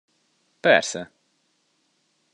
[0.65, 1.09] Persze!